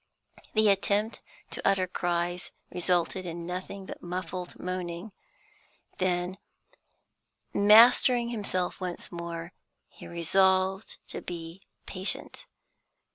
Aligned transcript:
The 0.55 0.67
attempt 0.69 1.21
to 1.51 1.61
utter 1.63 1.85
cries 1.85 2.49
resulted 2.71 3.23
in 3.27 3.45
nothing 3.45 3.85
but 3.85 4.01
muffled 4.01 4.57
moaning. 4.59 5.11
Then, 5.99 6.39
mastering 7.53 8.29
himself 8.29 8.81
once 8.81 9.11
more, 9.11 9.53
he 9.89 10.07
resolved 10.07 10.97
to 11.09 11.21
be 11.21 11.61
patient. 11.85 12.47